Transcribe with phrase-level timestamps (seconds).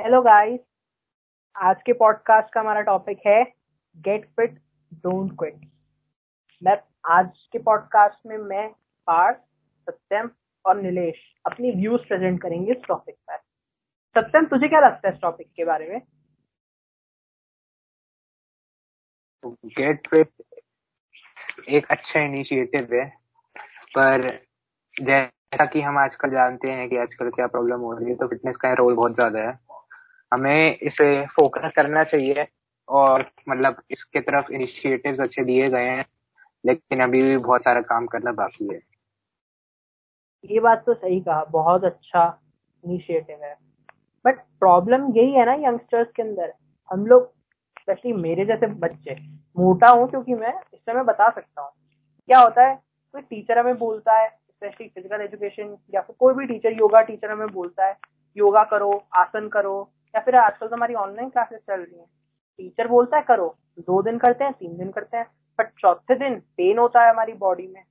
[0.00, 0.60] Hello guys
[1.56, 3.42] आज के podcast का हमारा टॉपिक है
[3.96, 4.54] गेट फिट
[5.02, 5.66] डोंट क्विट
[6.62, 6.76] मैं,
[7.06, 8.68] आज के पॉडकास्ट में मैं,
[9.08, 9.38] पार्थ,
[9.88, 10.30] सत्यम
[10.64, 13.36] और नीलेश अपनी व्यूज़ प्रेजेंट करेंगे इस टॉपिक पर।
[14.16, 16.00] सत्यम, तुझे क्या लगता है इस टॉपिक के बारे में?
[19.78, 20.30] गेट फिट
[21.68, 23.08] एक अच्छा इनिशिएटिव है,
[23.98, 24.28] पर
[24.94, 28.56] जैसा कि हम आजकल जानते हैं कि आजकल क्या प्रॉब्लम हो रही है तो फिटनेस
[28.56, 29.58] का रोल बहुत ज़्यादा है।
[30.32, 32.46] हमें इसे फोकस करना चाहिए
[32.88, 36.04] और मतलब इसके तरफ़ इनिशिएटिव्स अच्छे दिए गए हैं,
[36.64, 38.80] लेकिन अभी भी बहुत सारा काम करना बाकी है।
[40.44, 42.40] ये बात तो सही कहा, बहुत अच्छा
[42.84, 43.54] इनिशिएटिव है।
[44.24, 46.52] बट प्रॉब्लम यही है ना यंगस्टर्स के अंदर।
[46.90, 47.32] हम लोग
[47.80, 49.14] स्पेशली मेरे जैसे बच्चे,
[49.56, 51.70] मोटा हूँ क्योंकि मैं, इस समय बता सकता हूँ।
[52.28, 52.74] क्या होता है,
[53.14, 57.30] कोई टीचर हमें बोलता है स्पेशली फ़िज़िकल एजुकेशन या फिर कोई भी टीचर योगा टीचर
[57.30, 57.96] हमें बोलता है,
[58.36, 62.06] योगा करो, आसन करो या फिर आजकल तो हमारी ऑनलाइन क्लासेस चल रही हैं।
[62.58, 65.26] टीचर बोलता है, करो। दो दिन करते हैं, तीन दिन करते हैं
[65.58, 67.82] बट चौथे दिन पेन होता है हमारी बॉडी में।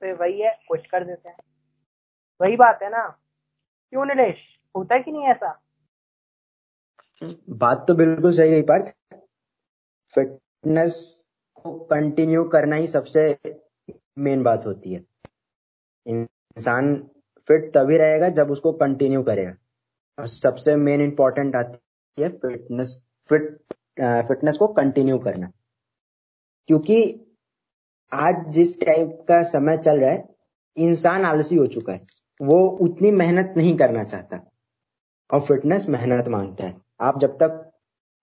[0.00, 1.36] तो वही है क्विट कर देते हैं।
[2.40, 3.08] वही बात है ना।
[3.90, 4.36] क्यों निलेश?
[4.76, 5.60] होता है कि नहीं ऐसा?
[7.50, 8.96] बात तो बिल्कुल सही है पार्थ
[10.14, 11.24] फिटनेस
[11.54, 13.38] को कंटिन्यू करना ही सबसे
[14.18, 15.04] मेन बात होती है।
[16.06, 17.10] इंसान
[17.48, 19.54] फिट तभी रहेगा जब उसको कंटिन्यू करेगा।
[20.20, 25.50] और सबसे मेन इंपॉर्टेंट आती है फिटनेस फिट फिटनेस को कंटिन्यू करना।
[26.68, 27.02] क्योंकि
[28.12, 30.28] आज जिस टाइप का समय चल रहा है,
[30.76, 32.06] इंसान आलसी हो चुका है।
[32.42, 34.50] वो उतनी मेहनत नहीं करना चाहता
[35.30, 37.70] और फिटनेस मेहनत माँगता है। आप जब तक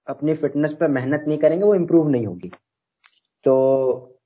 [0.08, 2.52] अपनी फिटनेस पर मेहनत नहीं करेंगे, वो इम्प्रूव नहीं होगी।
[3.44, 4.20] तो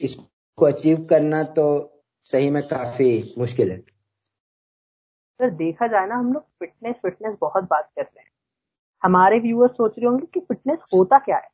[0.00, 1.66] इसको अचीव करना तो
[2.24, 3.93] सही में काफ़ी मुश्किल है।
[5.40, 8.28] अगर देखा जाए ना, हम लोग फिटनेस फिटनेस बहुत बात कर रहे हैं।
[9.02, 11.48] हमारे व्यूअर्स सोच रहे होंगे कि फिटनेस होता क्या है?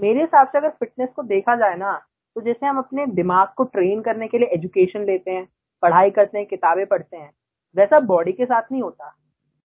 [0.00, 1.92] मेरे हिसाब से अगर फिटनेस को देखा जाए ना
[2.36, 5.46] तो जैसे हम अपने दिमाग को ट्रेन करने के लिए एजुकेशन लेते हैं,
[5.82, 7.30] पढ़ाई करते हैं, किताबें पढ़ते हैं,
[7.76, 9.14] वैसा बॉडी के साथ नहीं होता।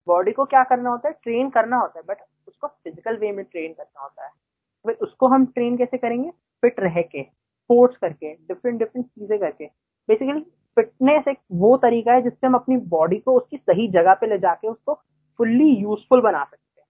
[0.08, 1.14] बॉडी को क्या करना होता है?
[1.24, 4.32] ट्रेन करना होता है बट उसको फ़िज़िकल वे में ट्रेन करना होता है।
[4.86, 6.30] तो उसको हम ट्रेन कैसे करेंगे?
[6.64, 9.66] फिट रह के स्पोर्ट्स करके डिफरेंट डिफरेंट चीज़ें करके।
[10.09, 10.46] बेसिकली
[10.78, 14.38] फिटनेस एक वो तरीका है जिससे हम अपनी बॉडी को उसकी सही जगह पे ले
[14.38, 14.94] जाके उसको
[15.39, 16.88] फुल्ली यूजफुल बना सकते हैं।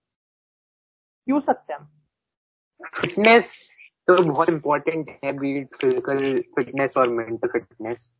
[1.27, 1.89] क्यों सकते हम?
[3.01, 3.53] फिटनेस
[4.07, 6.17] तो बहुत इम्पोर्टेंट है बीट फ़िज़िकल
[6.55, 8.11] फिटनेस और मेंटल फिटनेस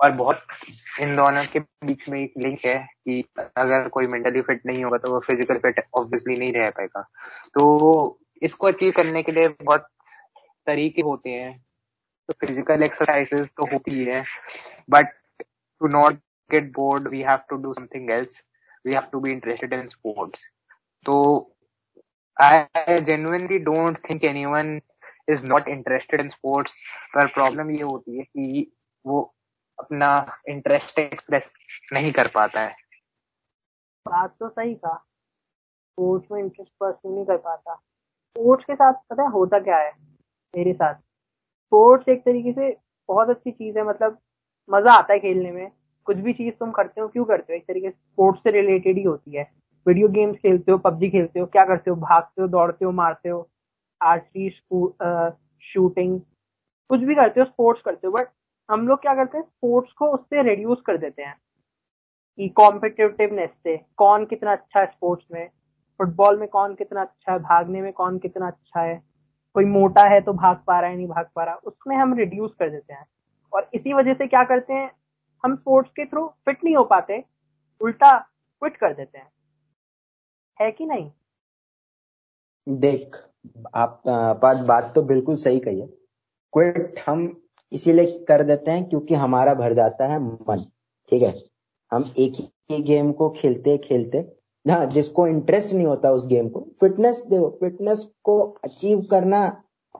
[0.00, 0.40] और बहुत
[1.00, 3.24] इन दोनों के बीच में एक लिंक है कि
[3.56, 7.02] अगर कोई मेंटली फिट नहीं होगा तो वो फ़िज़िकल फिट ऑब्वियसली नहीं रह पाएगा।
[7.54, 9.86] तो इसको अचीव करने के लिए बहुत
[10.66, 11.52] तरीके होते हैं।
[12.28, 14.22] तो फ़िज़िकल एक्सरसाइजेस तो होती है
[14.90, 15.12] but
[15.80, 16.14] to not
[16.50, 18.42] get bored we have to do something else
[18.86, 20.42] we have to be interested in sports
[21.06, 21.16] तो
[22.36, 24.80] I genuinely don't think anyone
[25.30, 26.72] is not interested in sports
[27.14, 28.70] पर प्रॉब्लम ये होती है कि
[29.04, 29.22] वो
[29.78, 30.12] अपना
[30.48, 31.50] इंटरेस्ट एक्सप्रेस
[31.92, 32.76] नहीं कर पाता है।
[34.06, 39.22] बात तो सही था स्पोर्ट्स में इंटरेस्ट पर्सन नहीं कर पाता। स्पोर्ट्स के साथ पता
[39.22, 39.92] है होता क्या है?
[40.54, 40.94] मेरे साथ।
[41.68, 42.76] स्पोर्ट्स एक तरीके से
[43.08, 44.18] बहुत अच्छी चीज़ है मतलब
[44.70, 45.70] मज़ा आता है खेलने में।
[46.06, 47.56] कुछ भी चीज़ तुम करते हो, क्यों करते हो?
[47.56, 49.50] एक तरीके से स्पोर्ट्स से रिलेटेड ही होती है।
[49.86, 51.96] वीडियो गेम्स खेलते हो, पबजी खेलते हो, क्या करते हो?
[51.96, 53.48] भागते हो, दौड़ते हो, मारते हो
[54.00, 56.20] आर्चरी शूटिंग,
[56.90, 58.28] कुछ भी करते हो, स्पोर्ट्स करते हो, बट
[58.70, 61.34] हम लोग क्या करते हैं, स्पोर्ट्स को उससे रिड्यूस कर देते हैं।
[62.38, 65.48] कि कॉम्पिटिटिवनेस से, कौन कितना अच्छा है स्पोर्ट्स में,
[65.98, 69.07] फुटबॉल में कौन कितना अच्छा है, भागने में कौन कितना अच्छा है
[69.58, 72.50] कोई मोटा है तो भाग पा रहा है, नहीं भाग पा रहा, उसमें हम रिड्यूस
[72.58, 73.06] कर देते हैं।
[73.52, 74.90] और इसी वजह से क्या करते हैं,
[75.44, 77.24] हम स्पोर्ट्स के थ्रू फिट नहीं हो पाते,
[77.80, 79.30] उल्टा क्विट कर देते हैं।
[80.60, 81.10] है कि नहीं?
[82.66, 83.16] देख,
[83.74, 84.02] आप
[84.42, 85.86] बात बात तो बिल्कुल सही कही है।
[86.52, 87.42] क्विट हम
[87.72, 90.64] इसीलिए कर देते हैं क्योंकि हमारा भर जाता है मन,
[91.10, 91.34] ठीक है?
[91.92, 94.22] हम एक ही गेम को खेलते खेलते
[94.66, 99.40] ना जिसको इंटरेस्ट नहीं होता उस गेम को। फिटनेस देखो फिटनेस को अचीव करना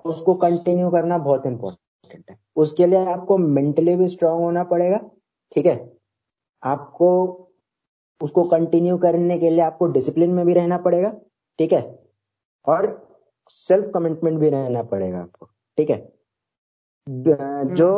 [0.07, 4.99] उसको कंटिन्यू करना बहुत इंपॉर्टेंट है। उसके लिए आपको मेंटली भी स्ट्रांग होना पड़ेगा
[5.53, 5.77] ठीक है?
[6.63, 7.11] आपको
[8.21, 11.11] उसको कंटिन्यू करने के लिए आपको डिसिप्लिन में भी रहना पड़ेगा
[11.59, 11.99] ठीक है?
[12.67, 13.09] और
[13.51, 15.47] सेल्फ कमिटमेंट भी रहना पड़ेगा आपको
[15.79, 15.99] ठीक है?
[17.07, 17.91] जो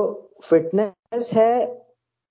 [0.44, 1.66] फिटनेस है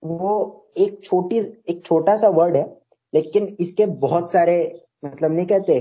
[0.03, 0.35] वो
[0.77, 1.37] एक छोटी
[1.69, 2.78] एक छोटा सा वर्ड है
[3.13, 4.57] लेकिन इसके बहुत सारे
[5.05, 5.79] मतलब नहीं कहते,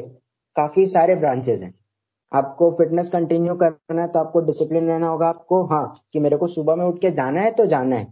[0.56, 1.74] काफ़ी सारे ब्रांचेस हैं।
[2.32, 6.46] आपको फिटनेस कंटिन्यू करना है तो आपको डिसिप्लिन रहना होगा आपको। हाँ कि मेरे को
[6.48, 8.04] सुबह में उठ के जाना है तो जाना है।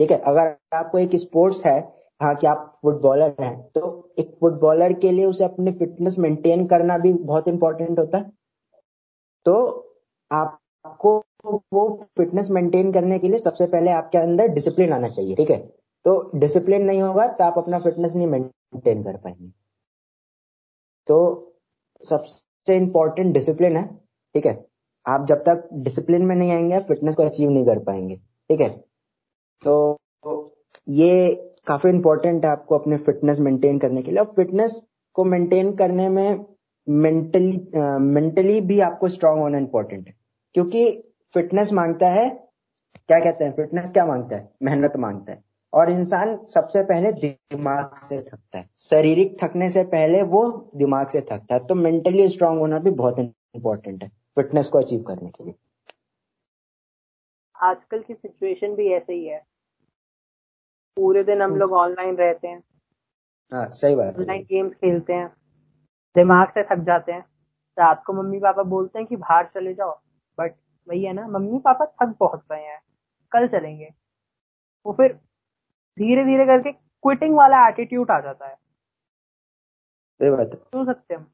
[0.00, 1.78] ठीक है, अगर आपको एक स्पोर्ट्स है
[2.20, 6.98] हाँ कि आप फुटबॉलर हैं तो एक फुटबॉलर के लिए उसे अपनी फिटनेस मेंटेन करना
[6.98, 8.30] भी बहुत इंपॉर्टेंट होता है।
[9.46, 9.54] तो
[10.30, 11.16] आपको
[11.72, 11.88] वो
[12.18, 15.58] फिटनेस मेंटेन करने के लिए सबसे पहले आपके अंदर डिसिप्लिन आना चाहिए, ठीक है?
[16.04, 19.48] तो डिसिप्लिन नहीं होगा तो आप अपना फिटनेस नहीं मेंटेन कर पाएँगे।
[21.06, 21.16] तो
[22.04, 23.86] सबसे इंपॉर्टेंट डिसिप्लिन है,
[24.34, 24.64] ठीक है?
[25.06, 28.68] आप जब तक डिसिप्लिन में नहीं आएँगे फिटनेस को अचीव नहीं कर पाएँगे, ठीक है?
[29.62, 30.54] तो
[30.88, 31.34] ये
[31.66, 34.80] काफ़ी इंपॉर्टेंट है आपको अपने फिटनेस मेंटेन करने के लिए। और फिटनेस
[35.16, 36.44] को मेंटेन करने में
[36.86, 37.56] मेंटली
[38.04, 40.14] मेंटली भी आपको स्ट्रांग होना इंपॉर्टेंट है,
[40.54, 40.90] क्योंकि
[41.34, 42.28] फिटनेस माँगता है,
[43.08, 43.52] क्या कहते हैं?
[43.52, 44.50] फिटनेस क्या माँगता है?
[44.62, 45.42] मेहनत माँगता है।
[45.72, 51.20] और इंसान सबसे पहले दिमाग से थकता है। शारीरिक थकने से पहले वो दिमाग से
[51.20, 55.44] थकता है। तो मेंटली स्ट्रांग होना भी बहुत इंपॉर्टेंट है फिटनेस को अचीव करने के
[55.44, 55.54] लिए।
[57.62, 59.46] आजकल की सिचुएशन भी ऐसे ही है।
[60.96, 62.62] पूरे दिन हम लोग ऑनलाइन रहते हैं।
[63.52, 65.28] हाँ सही बात ऑनलाइन गेम्स खेलते हैं।
[66.16, 67.24] दिमाग से थक जाते हैं।
[67.78, 70.00] रात को मम्मी पापा बोलते हैं कि बाहर चले जाओ।
[70.38, 70.54] बट
[70.88, 72.80] वही है ना मम्मी पापा थक बहुत गए हैं।
[73.32, 73.94] कल चलेंगे।
[74.86, 75.20] वो फिर
[75.98, 78.54] धीरे धीरे करके क्विटिंग वाला एटीट्यूड आ जाता है।
[80.18, 81.32] सही बात है। सुन सकते हम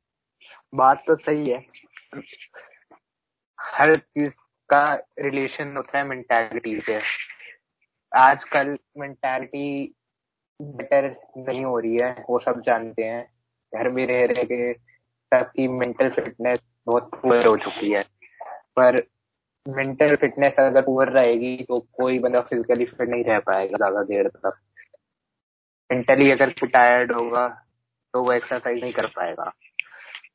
[0.75, 1.67] बात तो सही है।
[3.61, 4.31] हर चीज़
[4.71, 7.01] का रिलेशन होता है मेंटालिटी से।
[8.13, 9.95] आजकल मेंटालिटी
[10.63, 11.05] बेटर
[11.37, 13.35] नहीं हो रही है वो सब जानते हैं।
[13.75, 14.73] घर में रह रहे के
[15.35, 18.03] सबकी मेंटल फिटनेस बहुत पुअर हो चुकी है।
[18.77, 19.01] पर
[19.67, 24.29] मेंटल फिटनेस अगर पुअर रहेगी तो कोई बंदा फिजिकली फिट नहीं रह पाएगा ज़्यादा देर
[24.29, 24.59] तक।
[25.91, 27.47] मेंटली अगर टायर्ड होगा
[28.15, 29.51] तो वो एक्सरसाइज नहीं कर पाएगा।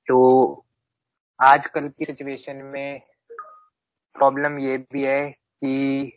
[0.08, 0.66] तो
[1.40, 3.02] आजकल की सिचुएशन में
[4.16, 6.12] प्रॉब्लम ये भी है कि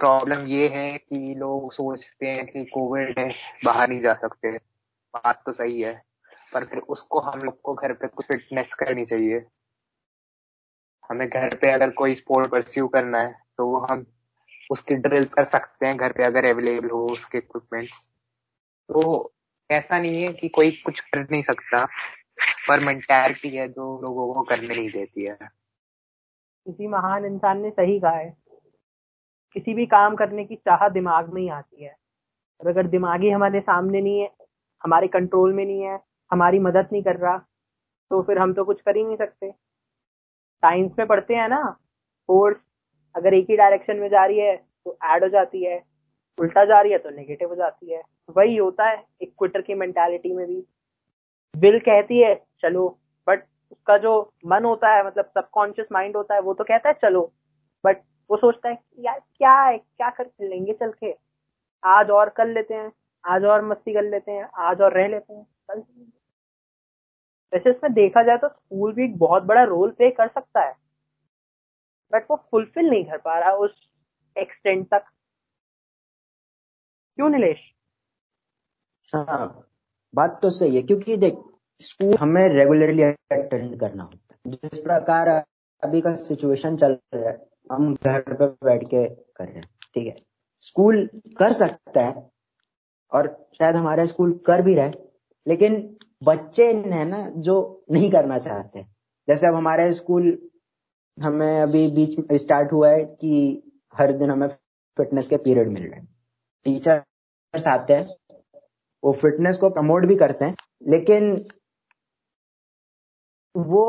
[0.00, 3.28] प्रॉब्लम ये है कि लोग सोचते हैं कि कोविड है,
[3.64, 5.92] बाहर नहीं जा सकते। बात तो सही है,
[6.52, 9.38] पर फिर उसको हम लोग को घर पे कुछ फिटनेस करनी चाहिए।
[11.10, 14.06] हमें घर पे अगर कोई स्पोर्ट परस्यू करना है तो वो हम
[14.70, 17.98] उसकी ड्रिल कर सकते हैं घर पे अगर अवेलेबल हो उसके इक्विपमेंट्स
[18.88, 19.32] तो
[19.70, 21.84] ऐसा नहीं है कि कोई कुछ कर नहीं सकता,
[22.68, 25.36] पर मेंटैलिटी है जो लोगों को करने नहीं देती है।
[26.66, 28.36] किसी महान इंसान ने सही कहा है।
[29.56, 31.96] किसी भी काम करने की चाह दिमाग में ही आती है।
[32.60, 34.30] और अगर दिमागी हमारे सामने नहीं है,
[34.84, 35.98] हमारे कंट्रोल में नहीं है,
[36.30, 37.36] हमारी मदद नहीं कर रहा
[38.10, 39.52] तो फिर हम तो कुछ कर ही नहीं सकते।
[40.64, 41.62] साइंस में पढ़ते हैं ना
[42.28, 42.56] फोर्स
[43.14, 45.82] अगर एक ही डायरेक्शन में जा रही है तो ऐड हो जाती है,
[46.38, 48.02] उल्टा जा रही है तो नेगेटिव हो जाती है।
[48.36, 50.64] वही होता है एक क्विटर की मेंटालिटी में भी।
[51.54, 52.88] विल कहती है, चलो।
[53.26, 54.12] बट उसका जो
[54.46, 57.32] मन होता है मतलब सबकॉन्शियस माइंड होता है, वो तो कहता है, चलो।
[57.84, 58.00] बट
[58.30, 61.14] वो सोचता है यार, क्या है, क्या कर लेंगे चल के?
[61.82, 62.90] आज और कर लेते हैं,
[63.24, 65.82] आज और मस्ती कर लेते हैं, आज और रह लेते हैं। कल
[67.52, 70.72] वैसे इसमें देखा जाए तो स्कूल भी एक बहुत बड़ा रोल प्ले कर सकता है।
[72.12, 73.88] बट वो फुलफिल नहीं कर पा रहा उस
[74.36, 75.04] एक्सटेंट तक।
[77.18, 77.58] क्यों नीलेश?
[79.12, 79.68] हाँ
[80.14, 81.38] बात तो सही है, क्योंकि देख
[81.82, 85.28] स्कूल हमें रेगुलरली अटेंड करना होता है। जिस प्रकार
[85.82, 87.36] अभी का सिचुएशन चल रहा है,
[87.70, 90.16] हम घर पे बैठ के कर रहे हैं, ठीक है?
[90.62, 91.06] स्कूल
[91.38, 92.30] कर सकता है,
[93.12, 94.90] और शायद हमारा स्कूल कर भी रहा
[95.46, 95.74] लेकिन
[96.24, 98.82] बच्चे है ना, जो नहीं करना चाहते।
[99.28, 100.38] जैसे अब हमारे स्कूल,
[101.18, 103.62] हमें अभी बीच स्टार्ट हुआ है कि
[103.94, 104.48] हर दिन हमें
[104.96, 106.08] फिटनेस के पीरियड मिल रहे हैं।
[106.66, 108.16] टीचर्स आते हैं,
[109.02, 110.56] वो फिटनेस को प्रमोट भी करते हैं,
[110.88, 111.46] लेकिन
[113.54, 113.84] वो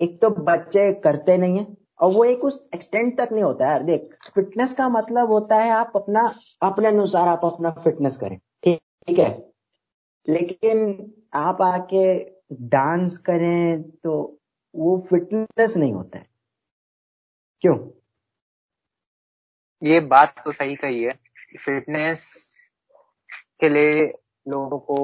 [0.00, 1.66] एक तो बच्चे करते नहीं है,
[2.00, 5.70] और वो एक उस एक्सटेंट तक नहीं होता है देख, फिटनेस का मतलब होता है
[5.70, 9.53] आप अपना, अपने अनुसार आप अपना फिटनेस करें। ठीक है?
[10.28, 14.40] लेकिन आप आके डांस करें तो
[14.74, 16.26] वो फिटनेस नहीं होता है।
[17.60, 17.90] क्यों?
[19.82, 21.10] ये बात तो सही कही है।
[21.66, 22.22] फिटनेस
[23.60, 24.02] के लिए
[24.48, 24.96] लोगों को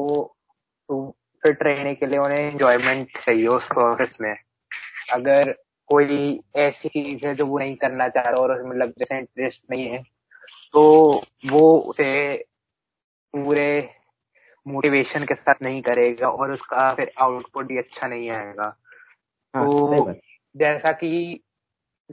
[0.89, 4.37] तो फिट रहने के लिए उन्हें एंजॉयमेंट चाहिए उस प्रोसेस में।
[5.13, 5.53] अगर
[5.87, 9.65] कोई ऐसी चीज़ है जो वो नहीं करना चाह रहा और उसमें मतलब जैसे इंटरेस्ट
[9.71, 10.03] नहीं है
[10.73, 10.83] तो
[11.51, 12.45] वो उसे
[13.37, 14.00] पूरे
[14.71, 18.77] मोटिवेशन के साथ नहीं करेगा और उसका फिर आउटपुट भी अच्छा नहीं आएगा।
[19.55, 20.13] हाँ, तो
[20.57, 21.41] जैसा कि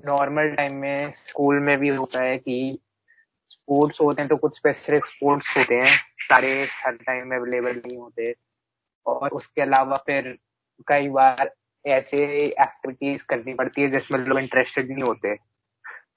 [0.06, 2.80] नॉर्मल टाइम में स्कूल में भी होता है कि
[3.50, 7.98] स्पोर्ट्स होते हैं तो कुछ स्पेसिफिक स्पोर्ट्स होते हैं सारे हर टाइम में अवेलेबल नहीं
[7.98, 8.36] होते।
[9.06, 10.38] और उसके अलावा फिर
[10.88, 11.52] कई बार
[11.86, 15.36] ऐसे एक्टिविटीज़ करनी पड़ती है जिसमें लोग इंटरेस्टेड नहीं होते।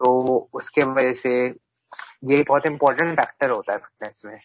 [0.00, 1.46] तो उसके वजह से
[2.24, 4.38] ये बहुत इंपॉर्टेंट फैक्टर होता है फिटनेस में।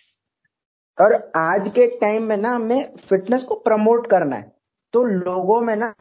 [0.97, 4.51] और आज के टाइम में ना हमें फिटनेस को प्रमोट करना है।
[4.93, 5.93] तो लोगों में ना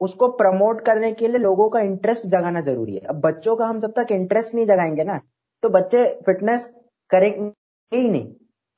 [0.00, 3.80] उसको प्रमोट करने के लिए लोगों का इंटरेस्ट जगाना ज़रूरी है। अब बच्चों का हम
[3.80, 5.20] जब तक इंटरेस्ट नहीं जगाएँगे ना
[5.62, 6.70] तो बच्चे फिटनेस
[7.10, 8.26] करेंगे ही नहीं,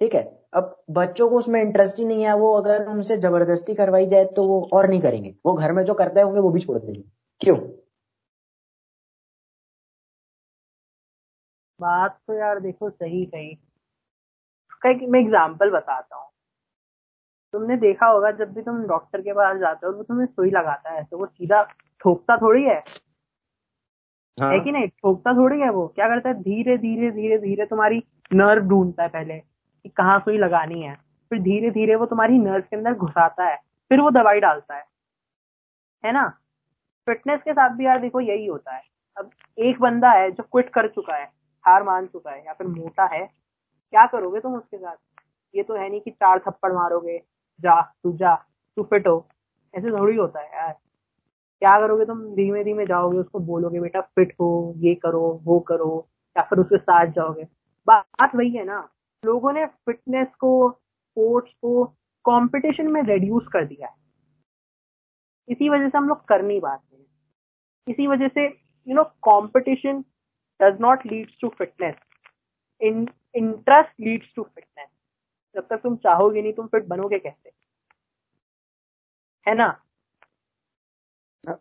[0.00, 0.22] ठीक है?
[0.54, 4.46] अब बच्चों को उसमें इंटरेस्ट ही नहीं है, वो अगर उनसे ज़बरदस्ती करवाई जाए तो
[4.48, 7.02] वो और नहीं करेंगे। वो घर में जो करते होंगे वो भी छोड़ देंगे।
[7.40, 7.56] क्यों?
[11.80, 13.56] बात तो यार देखो सही कही।
[14.84, 16.26] उसका एक मैं एग्ज़ाम्पल बताता हूँ।
[17.54, 20.90] तुमने देखा होगा जब भी तुम डॉक्टर के पास जाते हो तो तुम्हें सुई लगाता
[20.90, 21.62] है तो वो सीधा
[22.00, 22.82] ठोकता थोड़ी है।
[24.38, 24.88] हाँ। है कि नहीं?
[24.88, 26.34] ठोकता थोड़ी है वो। क्या करता है?
[26.34, 30.94] धीरे धीरे धीरे धीरे तुम्हारी नर्व ढूंढता है पहले कि कहाँ सुई लगानी है।
[31.30, 33.56] फिर धीरे धीरे वो तुम्हारी नर्व के अंदर घुसाता है।
[33.90, 34.84] फिर वो दवाई डालता है।
[36.04, 36.26] है ना?
[37.06, 38.82] फिटनेस के साथ भी यार देखो यही होता है।
[39.16, 41.24] अब एक बंदा है जो क्विट कर चुका है
[41.64, 43.22] हार मान चुका है या फिर मोटा है
[43.90, 44.96] क्या करोगे तुम उसके साथ?
[45.54, 47.18] ये तो है नहीं कि चार थप्पड़ मारोगे।
[47.60, 48.34] जा, तू जा,
[48.76, 49.28] तू फिट हो
[49.74, 50.72] ऐसे थोड़ी होता है यार।
[51.60, 52.34] क्या करोगे तुम?
[52.34, 56.76] धीमे धीमे जाओगे, उसको बोलोगे, बेटा फिट हो ये करो, वो करो। या फिर उसके
[56.76, 57.48] साथ जाओगे।
[57.86, 58.88] बात वही है ना।
[59.24, 61.84] लोगों ने फिटनेस को स्पोर्ट्स को
[62.24, 63.94] कंपटीशन में रेड्यूस कर दिया है।
[65.48, 66.94] इसी वजह से हम लोग कर नहीं पाते
[67.88, 68.46] इसी वजह से
[68.88, 70.04] you know competition
[70.62, 71.94] does not leads to fitness
[72.82, 74.90] in interest leads to fitness
[75.54, 77.50] जब तक तुम चाहोगे नहीं, तुम फिट बनोगे कैसे?
[79.48, 79.80] है ना?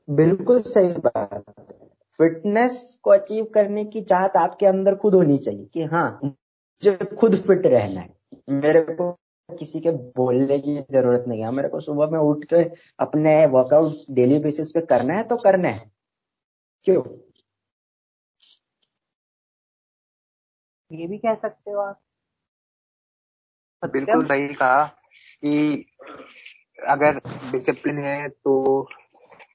[0.09, 1.43] बिल्कुल सही बात
[2.17, 7.35] फिटनेस को अचीव करने की चाहत आपके अंदर खुद होनी चाहिए कि हाँ मुझे खुद
[7.35, 8.13] फिट रहना है।
[8.49, 9.11] मेरे को
[9.49, 12.63] किसी के बोलने की ज़रूरत नहीं है। मेरे को सुबह में उठ के
[12.99, 15.91] अपने वर्कआउट डेली बेसिस पे करना है तो करना है।
[16.83, 17.32] क्यों?
[20.93, 21.99] ये भी कह सकते हो आप?
[23.83, 24.83] बिल्कुल सही कहा
[25.15, 25.85] कि
[26.87, 27.19] अगर
[27.51, 28.81] डिसिप्लिन है तो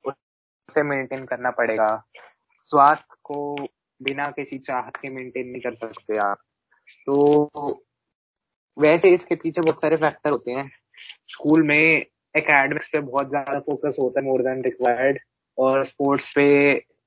[0.07, 1.89] उसे मेंटेन करना पड़ेगा।
[2.69, 3.55] स्वास्थ्य को
[4.01, 6.39] बिना किसी चाहत के मेंटेन नहीं कर सकते आप।
[7.07, 7.85] तो
[8.77, 10.71] वैसे इसके पीछे बहुत सारे फैक्टर होते हैं।
[11.29, 15.19] स्कूल में एकेडमिक्स पे बहुत ज़्यादा फोकस होता है मोर देन रिक्वायर्ड
[15.59, 16.49] और स्पोर्ट्स पे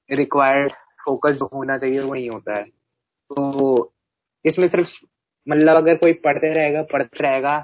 [0.10, 0.72] रिक्वायर्ड
[1.06, 3.94] फोकस होना चाहिए वो नहीं होता है। तो
[4.46, 4.92] इसमें सिर्फ़
[5.48, 7.60] मतलब अगर कोई पढ़ते रहेगा पढ़ते रहेगा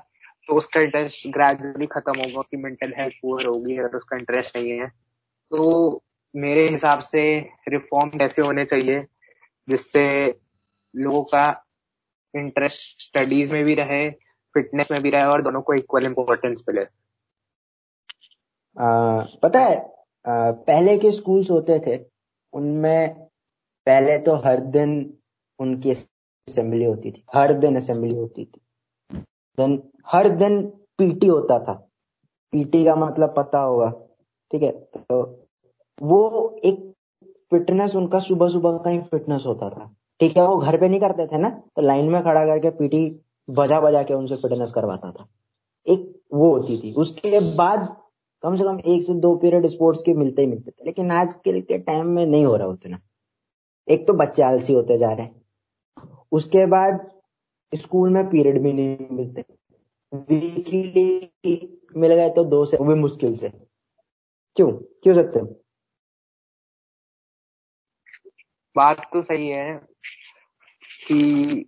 [0.48, 4.72] तो उसका इंटरेस्ट ग्रेजुअली खत्म होगा कि मेंटल हेल्थ पुअर होगी अगर उसका इंटरेस्ट नहीं
[4.72, 6.04] है। तो
[6.36, 7.24] मेरे हिसाब से
[7.70, 9.06] रिफॉर्म ऐसे होने चाहिए
[9.68, 10.04] जिससे
[10.94, 11.46] लोगों का
[12.34, 14.10] इंटरेस्ट स्टडीज़ में भी रहे
[14.56, 16.86] फिटनेस में भी रहे और दोनों को इक्वल इम्पोर्टेंस मिले।
[19.44, 19.76] पता है
[20.26, 21.98] आ, पहले के स्कूल्स होते थे
[22.54, 23.14] उनमें
[23.88, 24.92] पहले तो हर दिन
[25.60, 25.94] उनकी
[26.48, 28.62] असेंबली होती थी, हर दिन असेंबली होती थी।
[29.58, 30.62] देन हर दिन
[30.98, 31.74] पीटी होता था।
[32.52, 33.90] पीटी का मतलब पता होगा,
[34.52, 34.72] ठीक है?
[34.98, 35.22] तो
[36.02, 36.22] वो
[36.64, 36.94] एक
[37.52, 41.00] फिटनेस उनका सुबह सुबह का ही फिटनेस होता था। ठीक है, वो घर पे नहीं
[41.00, 41.50] करते थे ना?
[41.50, 45.28] तो लाइन में खड़ा करके पीटी बजा बजा के उनसे फिटनेस करवाता था।
[45.88, 47.96] एक वो होती थी। उसके बाद
[48.44, 51.34] कम से कम एक से दो पीरियड स्पोर्ट्स के मिलते ही मिलते थे। लेकिन आज
[51.48, 53.00] के टाइम में नहीं हो रहा उतना।
[53.90, 55.47] एक तो बच्चे आलसी होते जा रहे हैं।
[56.32, 57.12] उसके बाद
[57.74, 59.46] स्कूल में पीरियड भी नहीं मिलते।
[60.14, 63.50] वीकली मिल गए तो दो से, वो भी मुश्किल से।
[64.58, 64.72] क्यों?
[64.72, 65.40] क्यों सकते
[68.76, 69.74] बात तो सही है
[71.08, 71.66] कि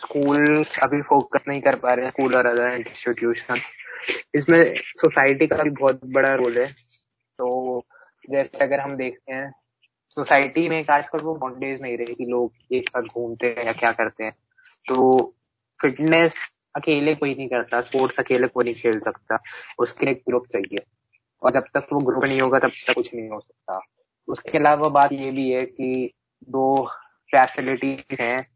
[0.00, 3.60] स्कूल अभी फोकस नहीं कर पा रहे हैं स्कूल और अदर इंस्टीट्यूशन
[4.34, 6.66] इसमें सोसाइटी का भी बहुत बड़ा रोल है।
[7.38, 7.80] तो
[8.30, 9.59] जैसे अगर हम देखते हैं
[10.20, 13.92] सोसाइटी में आजकल वो बाउंड्रीज नहीं रही कि लोग एक साथ घूमते हैं या क्या
[13.92, 14.32] करते हैं।
[14.88, 14.96] तो
[15.82, 16.34] फिटनेस
[16.76, 19.38] अकेले कोई नहीं करता स्पोर्ट्स अकेले कोई नहीं खेल सकता।
[19.78, 20.84] उसके लिए ग्रुप चाहिए।
[21.42, 23.80] और जब तक वो ग्रुप नहीं होगा, तब तक कुछ नहीं हो सकता।
[24.28, 26.12] उसके अलावा बात ये भी है कि
[26.48, 26.88] दो
[27.32, 28.46] फैसिलिटी हैं।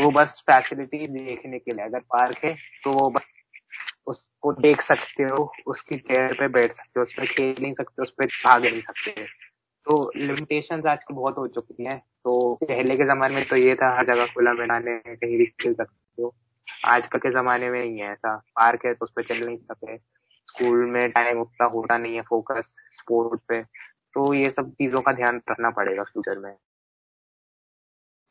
[0.00, 3.22] वो बस फैसिलिटी देखने के लिए। अगर पार्क है तो वो बस
[4.06, 8.02] उसको देख सकते हो, उसकी चेयर पे बैठ सकते हो उस पर खेल नहीं सकते
[8.02, 9.47] उस पर भाग नहीं सकते।
[9.86, 13.96] तो लिमिटेशंस आजकल बहुत हो चुकी हैं। तो पहले के जमाने में तो ये था,
[13.96, 16.34] हर जगह खुला है, कहीं भी खेल सकते हो।
[16.86, 19.96] आजकल के जमाने में नहीं है ऐसा। पार्क है तो उस पर चल नहीं सकते।
[20.48, 23.62] स्कूल में टाइम उतना होता नहीं है फोकस स्पोर्ट पे।
[24.14, 26.56] तो ये सब चीज़ों का ध्यान रखना पड़ेगा फ्यूचर में।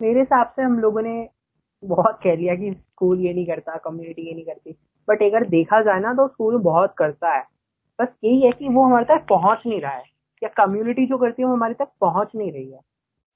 [0.01, 1.29] मेरे हिसाब से हम लोगों ने
[1.85, 4.71] बहुत कह लिया कि स्कूल ये नहीं करता कम्युनिटी ये नहीं करती।
[5.09, 7.43] बट अगर देखा जाए ना तो स्कूल बहुत करता है।
[8.01, 11.41] बस यही है कि वो हमारे तक पहुँच नहीं रहा है। या कम्युनिटी जो करती
[11.41, 12.79] है वो हमारे तक पहुँच नहीं रही है।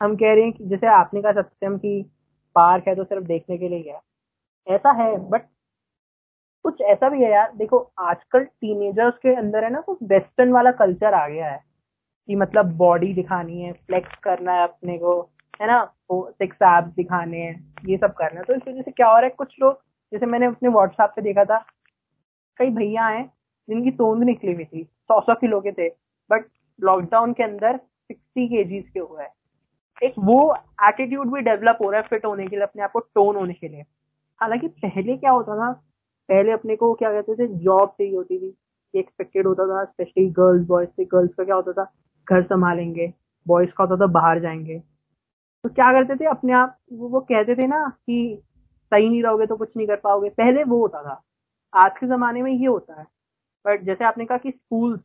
[0.01, 2.01] हम कह रहे हैं कि जैसे आपने कहा सत्यम की
[2.55, 4.01] पार्क है तो सिर्फ़ देखने के लिए गया
[4.67, 5.41] ऐसा है बट
[6.65, 10.71] कुछ ऐसा भी है यार। देखो, आजकल टीनेजर्स के अंदर है ना, कुछ वेस्टर्न वाला
[10.71, 11.59] कल्चर आ गया है
[12.29, 15.19] कि मतलब बॉडी दिखानी है फ्लेक्स करना है अपने को,
[15.61, 15.81] है ना?
[16.11, 19.13] वो सिक्स एब्स दिखाने हैं, ये सब करना है। तो इस वजह से क्या हो
[19.13, 19.81] रहा है, कुछ लोग,
[20.13, 21.57] जैसे मैंने अपने व्हाट्सएप पे देखा था,
[22.59, 23.25] कई भैया हैं
[23.67, 25.89] जिनकी तोंद निकली हुई थी, सौ सौ किलो के थे
[26.29, 26.45] बट
[26.83, 29.33] लॉकडाउन के अंदर सिक्सटी के के हुआ है।
[30.03, 32.99] एक वो एटीट्यूड भी डेवलप हो रहा है फिट होने के लिए अपने आप को
[32.99, 33.81] टोन होने के लिए।
[34.41, 35.71] हालाँकि पहले क्या होता था
[36.29, 38.57] पहले अपने को क्या कहते थे जॉब चाहिए होती थी।
[38.99, 41.93] एक्सपेक्टेड होता था स्पेशली गर्ल्स बॉयज़ से। गर्ल्स का क्या होता था
[42.29, 43.13] घर संभालेंगे
[43.47, 44.79] बॉयज़ का होता था बाहर जाएँगे।
[45.63, 48.41] तो क्या करते थे अपने आप वो, वो कहते थे ना कि
[48.93, 51.23] सही नहीं रहोगे तो कुछ नहीं कर पाओगे। पहले वो होता था।
[51.73, 53.07] आज के जमाने में ये होता है।
[53.67, 54.99] बट जैसे आपने कहा कि स्कूल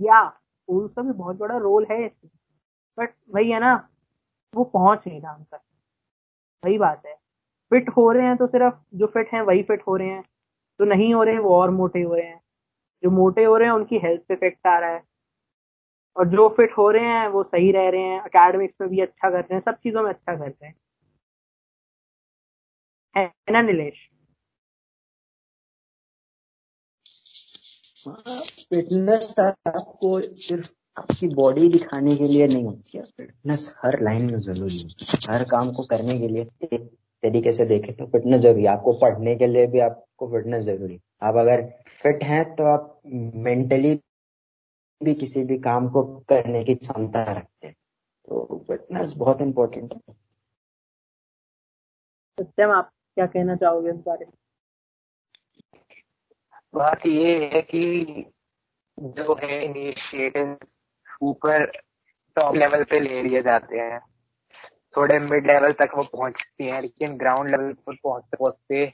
[0.00, 2.30] या स्कूल का भी बहुत बड़ा रोल है इसमें
[2.98, 3.74] बट वही है ना,
[4.54, 5.44] वो पहुँच नहीं रहा हम
[6.62, 7.14] वही बात है।
[7.72, 10.22] फिट हो रहे हैं तो सिर्फ़ जो फिट हैं वही फिट हो रहे हैं।
[10.80, 12.40] जो नहीं हो रहे हैं वो और मोटे हो रहे हैं।
[13.02, 15.02] जो मोटे हो रहे हैं उनकी हेल्थ पे इफ़ेक्ट आ रहा है।
[16.16, 19.30] और जो फिट हो रहे हैं वो सही रह रहे हैं। अकेडमिक्स में भी अच्छा
[19.30, 20.74] कर रहे हैं। सब चीज़ों में अच्छा कर रहे हैं।
[23.14, 24.08] है ना नीलेश
[28.06, 34.38] फिटनेस आपको सिर्फ़ आपकी बॉडी दिखाने के लिए नहीं होती है। फिटनेस हर लाइन में
[34.38, 36.90] ज़रूरी है। हर काम को करने के लिए एक
[37.22, 41.36] तरीके से देखें तो फिटनेस ज़रूरी आपको पढ़ने के लिए भी आपको फिटनेस ज़रूरी आप
[41.36, 41.62] अगर
[42.02, 43.00] फिट हैं तो आप
[43.44, 43.94] मेंटली
[45.00, 47.74] भी किसी भी काम को करने की क्षमता रखते हैं।
[48.28, 50.14] तो फिटनेस बहुत इंपॉर्टेंट है।
[52.38, 54.32] सत्यम, आप क्या कहना चाहोगे इस बारे में?
[56.74, 57.82] बात ये है कि
[58.98, 60.56] जो है इनिशिएटिव
[61.22, 61.64] ऊपर
[62.36, 64.00] टॉप लेवल पे ले लिए जाते हैं।
[64.96, 68.92] थोड़े मिड लेवल तक वो पहुँचती हैं, लेकिन ग्राउंड लेवल पर पहुँचते पहुँचते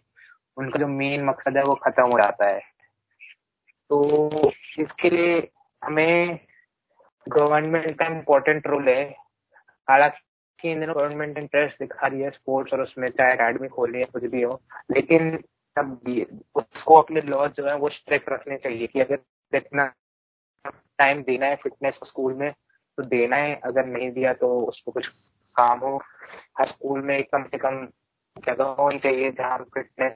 [0.57, 2.61] उनका जो मेन मकसद है वो खत्म हो जाता है।
[3.91, 5.49] तो इसके लिए
[5.85, 6.39] हमें
[7.29, 9.05] गवर्नमेंट का इम्पोर्टेंट रोल है।
[9.89, 14.25] हालाँकि इन दिनों गवर्नमेंट इंटरेस्ट दिखा रही है स्पोर्ट्स और उसमें चाहे अकेडमी खोली कुछ
[14.25, 14.61] भी हो,
[14.91, 15.37] लेकिन
[15.77, 16.01] तब
[16.75, 19.19] उसको अपने लॉज जो है वो स्ट्रिक्ट रखने चाहिए कि अगर
[19.57, 19.93] इतना
[20.99, 22.53] टाइम देना है फिटनेस को स्कूल में
[22.97, 25.07] तो देना है। अगर नहीं दिया तो उसको कुछ
[25.57, 25.97] काम हो।
[26.59, 27.87] हर स्कूल में कम से कम
[28.47, 30.15] जगह होनी चाहिए जहाँ फिटनेस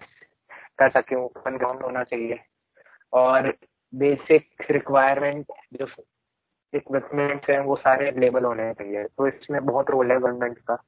[0.78, 2.38] कर सके ओपन ग्राउंड होना चाहिए।
[3.12, 3.54] और
[3.94, 5.86] बेसिक रिक्वायरमेंट जो
[6.74, 10.82] इक्विपमेंट है, वो सारे अवेलेबल होने चाहिए। तो इसमें बहुत रोल है गवर्नमेंट का।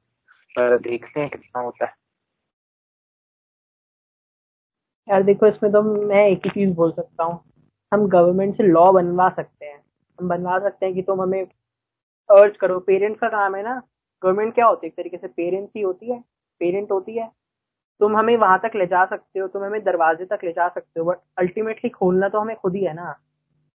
[0.59, 2.04] देखते हैं कितना होता है।
[5.09, 7.39] यार देखो, इसमें तो मैं एक ही चीज़ बोल सकता हूँ।
[7.93, 9.83] हम गवर्नमेंट से लॉ बनवा सकते हैं।
[10.19, 11.45] हम बनवा सकते हैं कि तुम हमें
[12.29, 13.81] अर्ज़ करो। पेरेंट्स का काम है ना।
[14.23, 14.89] गवर्नमेंट क्या होती है?
[14.89, 16.19] एक तरीके से पेरेंट्स ही होती है।
[16.59, 17.31] पेरेंट होती है।
[17.99, 20.99] तुम हमें वहाँ तक ले जा सकते हो। तुम हमें दरवाजे तक ले जा सकते
[20.99, 23.15] हो। बट अल्टीमेटली खोलना तो हमें खुद ही है ना।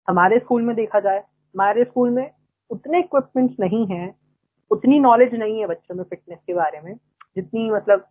[0.08, 2.30] हमारे स्कूल में देखा जाए, हमारे स्कूल में
[2.70, 4.14] उतने इक्विपमेंट्स नहीं है।
[4.70, 6.94] उतनी नॉलेज नहीं है बच्चों में फिटनेस के बारे में।
[7.36, 8.04] जितनी मतलब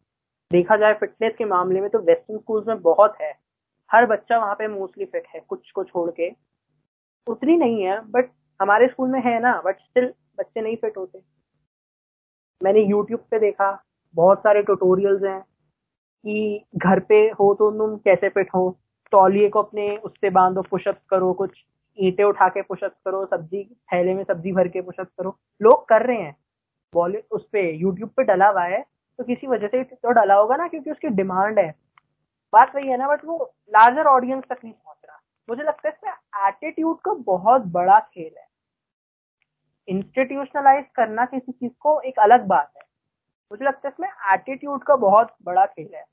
[0.52, 3.32] देखा जाए फिटनेस के मामले में तो वेस्टर्न स्कूल्स में बहुत है।
[3.92, 6.30] हर बच्चा वहाँ पे मोस्टली फिट है, कुछ को छोड़ के।
[7.28, 11.22] उतनी नहीं है बट हमारे स्कूल में है ना बट स्टिल बच्चे नहीं फिट होते।
[12.62, 13.72] मैंने यूट्यूब पे देखा,
[14.16, 18.78] बहुत सारे ट्यूटोरियल्स हैं कि घर पे हो तो तुम कैसे फिट हो?
[19.12, 21.64] तौलिए को अपने उससे बांधो पुशअप्स करो, कुछ
[22.00, 26.06] ईंटे उठा के पुशअप्स करो, सब्ज़ी, थैले में सब्ज़ी भर के पुशअप्स करो। लोग कर
[26.06, 26.36] रहे हैं।
[26.94, 28.84] बॉलीवुड उस पे यूट्यूब पे डला हुआ है।
[29.20, 31.70] तो किसी वजह से तो डाला होगा ना, क्योंकि उसकी डिमांड है।
[32.54, 35.94] बात वही है ना बट वो लार्जर ऑडियंस तक नहीं पहुँच रहा। मुझे लगता है
[35.94, 38.48] इसमें एटीट्यूड का बहुत बड़ा खेल है।
[39.88, 42.84] इंस्टीट्यूशनलाइज करना किसी चीज़ को एक अलग बात है।
[43.52, 46.06] मुझे लगता है इसमें एटीट्यूड का बहुत बड़ा खेल है।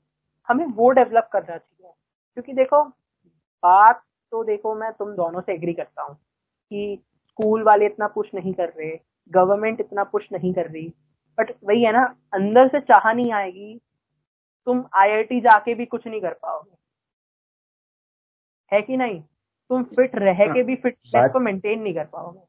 [0.47, 1.91] हमें वो डेवलप करना चाहिए।
[2.33, 7.85] क्योंकि देखो, बात तो देखो, मैं तुम दोनों से एग्री करता हूँ कि स्कूल वाले
[7.85, 8.97] इतना पुश नहीं कर रहे
[9.31, 10.93] गवर्नमेंट इतना पुश नहीं कर रही।
[11.39, 13.79] बट वही है ना अंदर से चाह नहीं आएगी
[14.65, 16.75] तुम आईआईटी जाके भी कुछ नहीं कर पाओगे।
[18.75, 19.21] है कि नहीं?
[19.69, 22.39] तुम फिट रह के भी फिटनेस को मेंटेन नहीं कर पाओगे।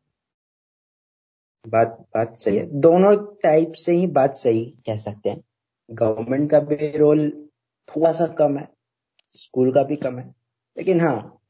[1.71, 5.45] बात बात सही है। दोनों टाइप से ही बात सही कह सकते हैं।
[5.91, 7.49] गवर्नमेंट का भी रोल
[7.89, 8.69] थोड़ा सा कम है
[9.31, 10.35] स्कूल का भी कम है।
[10.77, 11.41] लेकिन हाँ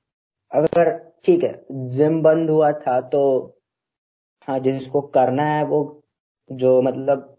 [0.53, 3.23] अगर ठीक है जिम बंद हुआ था तो
[4.49, 5.98] हाँ जिसको करना है वो
[6.53, 7.37] जो मतलब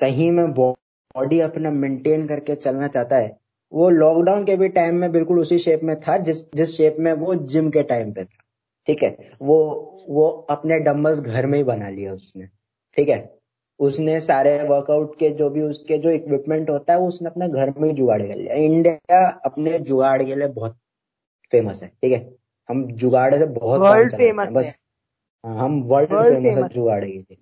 [0.00, 5.12] सही में बॉडी अपना मेंटेन करके चलना चाहता है वो लॉकडाउन के भी टाइम में
[5.12, 8.44] बिल्कुल उसी शेप में था जिस जिस शेप में वो जिम के टाइम पे था।
[8.86, 9.18] ठीक है?
[9.42, 12.46] वो वो अपने डम्बल्स घर में ही बना लिया उसने।
[12.96, 13.38] ठीक है?
[13.78, 17.74] उसने सारे वर्कआउट के जो भी उसके जो इक्विपमेंट होता है वो उसने अपने घर
[17.78, 20.78] में ही जुगाड़ कर लिया। इंडिया अपने जुगाड़ के लिए बहुत
[21.52, 22.34] फ़ेमस है। ठीक है?
[22.68, 24.82] हम जुगाड़ से बहुत फ़ेमस बस
[25.46, 27.36] हाँ, हम वर्ल्ड फ़ेमस है। जुगाड़ के लिए।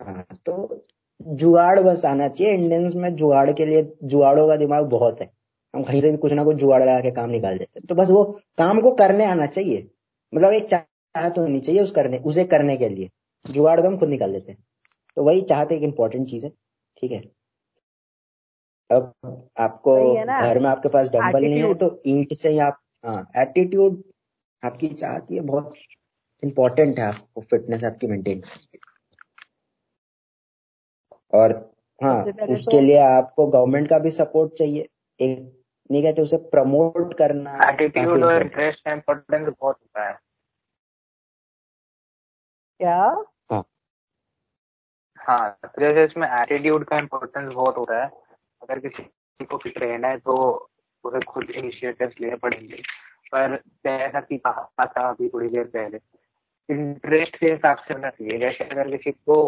[0.00, 0.86] हाँ तो
[1.20, 5.30] जुगाड़ बस आना चाहिए। इंडियंस में जुगाड़ के लिए जुगाड़ों का दिमाग बहुत है।
[5.74, 7.94] हम कहीं से भी कुछ ना कुछ जुगाड़ लगा के काम निकाल देते हैं। तो
[7.94, 8.24] बस वो
[8.58, 9.90] काम को करने आना चाहिए।
[10.34, 13.10] मतलब एक चाहत होनी चाहिए उस करने उसे करने के लिए।
[13.50, 14.64] जुगाड़ तो हम खुद निकाल देते हैं।
[15.16, 16.50] तो वही चाहत एक इम्पोर्टेंट चीज़ है।
[16.96, 17.22] ठीक है?
[18.90, 19.12] अब
[19.60, 24.02] आपको घर में आपके पास डंबल नहीं है तो ईंट से ही आप हाँ एटीट्यूड
[24.64, 25.72] आपकी चाहती है बहुत
[26.42, 28.42] इम्पोर्टेंट है आपको फिटनेस आपकी मेंटेन
[31.36, 31.52] और
[32.02, 34.88] हाँ उसके तो लिए आपको गवर्नमेंट का भी सपोर्ट चाहिए।
[35.20, 35.38] एक
[35.90, 40.18] नहीं कहते उसे प्रमोट करना एटीट्यूड और इंटरेस्ट का इम्पोर्टेंस बहुत होता है।
[42.80, 43.24] क्या?
[43.52, 43.64] हाँ।
[45.16, 48.10] हाँ तो जैसे इसमें एटीट्यूड का इम्पोर्टेंस बहुत होता है।
[48.62, 50.34] अगर किसी को फिट रहना है तो
[51.04, 52.82] उसे खुद इनिशिएटिव लेने पड़ेंगे।
[53.32, 55.98] पर जैसा कि कहा था अभी थोड़ी देर पहले
[56.68, 59.46] इंटरेस्ट के हिसाब से होना चाहिए। जैसे अगर किसी को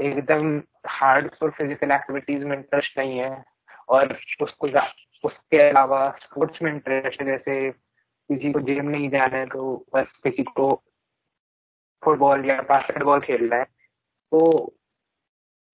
[0.00, 3.44] एकदम हार्ड और फ़िज़िकल एक्टिविटीज़ में इंटरेस्ट नहीं है
[3.88, 4.66] और उसको
[5.24, 10.12] उसके अलावा स्पोर्ट्स में इंटरेस्ट है, जैसे किसी को जिम नहीं जाना है तो बस
[10.24, 10.74] किसी को
[12.02, 14.40] फुटबॉल या बास्केटबॉल खेलना है। तो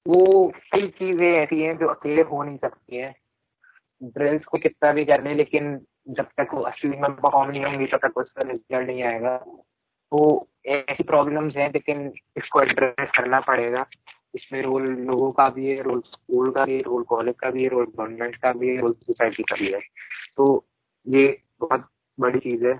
[0.06, 3.14] वो कई चीज़ें ऐसी हैं जो अकेले हो नहीं सकती हैं।
[4.02, 7.86] ड्रिल्स को कितना भी कर ले, लेकिन जब तक वो असली में परफॉर्म नहीं होंगी,
[7.86, 13.86] तब तक उसका रिज़ल्ट नहीं आएगा। तो ऐसी प्रॉब्लम्स हैं, लेकिन इसको एड्रेस करना पड़ेगा।
[14.36, 17.62] इसमें रोल लोगों का भी है रोल स्कूल का भी है रोल कॉलेज का भी
[17.62, 19.80] है रोल गवर्नमेंट का भी है रोल सोसाइटी का भी है।
[20.36, 20.64] तो
[21.06, 21.26] ये
[21.60, 22.74] बहुत बड़ी चीज़ है।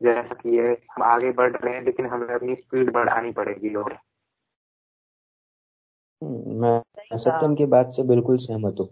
[0.00, 3.98] जैसा कि ये हम आगे बढ़ रहे हैं लेकिन हमें अपनी स्पीड बढ़ानी पड़ेगी और।
[6.62, 6.80] मैं
[7.16, 8.88] सत्यम की बात से बिल्कुल सहमत हूँ।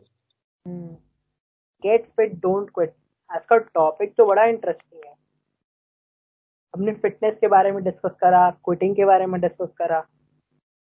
[1.82, 2.94] गेट फिट डोंट क्विट
[3.30, 5.14] आज का टॉपिक तो बड़ा इंटरेस्टिंग है।
[6.74, 10.06] हमने फिटनेस के बारे में डिस्कस करा क्विटिंग के बारे में डिस्कस करा।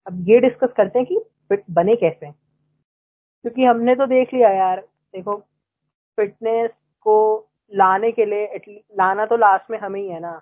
[0.07, 4.81] अब ये डिस्कस करते हैं कि फिट बने कैसे क्योंकि हमने तो देख लिया यार,
[5.15, 5.37] देखो
[6.19, 6.71] फिटनेस
[7.07, 7.17] को
[7.73, 10.41] लाने के लिए लाना तो लास्ट में हमें ही है ना।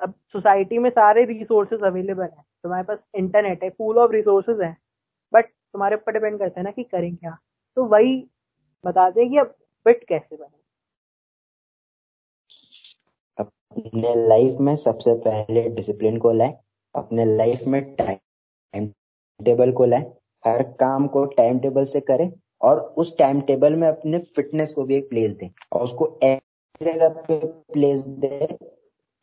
[0.00, 4.76] अब सोसाइटी में सारे रिसोर्सेज अवेलेबल हैं। तुम्हारे पास इंटरनेट है फुल ऑफ़ रिसोर्सेज हैं।
[5.32, 7.36] बट तुम्हारे ऊपर डिपेंड करता है ना कि करें क्या।
[7.76, 8.16] तो वही
[8.84, 9.54] बता दें कि अब
[9.86, 10.56] फिट कैसे बने।
[13.38, 16.58] अपने लाइफ में सबसे पहले डिसिप्लिन को लाए,
[16.94, 18.18] अपने लाइफ में टाइम
[18.74, 20.10] टेबल को लाए,
[20.44, 24.84] हर काम को टाइम टेबल से करें और उस टाइम टेबल में अपने फिटनेस को
[24.84, 27.38] भी एक प्लेस दें और उसको ऐसी जगह पे
[27.72, 28.56] प्लेस दें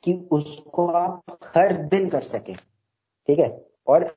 [0.04, 3.50] कि उसको आप हर दिन कर सके, ठीक है?
[3.88, 4.14] और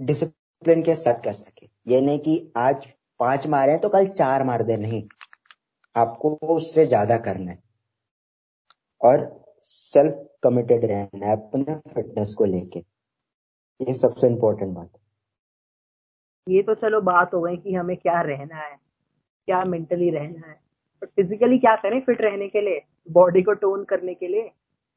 [0.00, 2.86] डिसिप्लिन के साथ कर सके। ये नहीं कि आज
[3.20, 5.02] पाँच मारे हैं तो कल चार मार दे, नहीं।
[5.96, 7.58] आपको उससे ज़्यादा करना है।
[9.00, 9.30] और
[9.64, 12.82] सेल्फ कमिटेड रहना है अपने फिटनेस को लेके।
[13.82, 14.90] ये सबसे इम्पोर्टेंट बात
[16.48, 18.76] ये तो चलो बात हो गई कि हमें क्या रहना है
[19.46, 20.60] क्या मेंटली रहना है।
[21.04, 22.82] फिजिकली क्या करें फिट रहने के लिए?
[23.10, 24.50] बॉडी को टोन करने के लिए?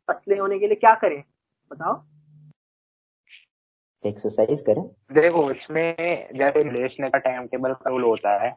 [0.07, 1.23] पतले होने के लिए क्या करें?
[1.71, 2.03] बताओ।
[4.07, 5.95] एक्सरसाइज करें। देखो इसमें
[6.37, 8.51] जैसे रिलेशन का टाइम टेबल का रोल होता है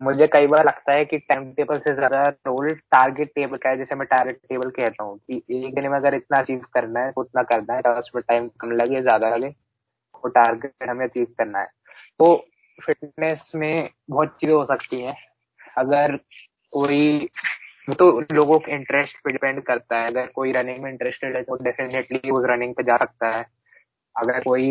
[0.00, 3.76] मुझे कई बार लगता है कि टाइम टेबल से ज़्यादा रोल टारगेट टेबल का है,
[3.78, 7.12] जैसे मैं टारगेट टेबल कहता हूँ कि एक दिन में अगर इतना अचीव करना है,
[7.16, 9.48] उतना करना है तो उसमें टाइम कम लगे, ज़्यादा लगे,
[10.14, 11.66] वो टारगेट हमें अचीव करना है।
[12.20, 12.34] तो
[12.78, 15.16] फिटनेस में बहुत चीज़ें हो सकती हैं।
[15.78, 16.16] अगर
[16.72, 17.28] कोई
[17.98, 21.56] तो लोगों के इंटरेस्ट पे डिपेंड करता है। अगर कोई रनिंग में इंटरेस्टेड है तो
[21.64, 23.44] डेफिनेटली उस रनिंग पे जा सकता है।
[24.16, 24.70] अगर कोई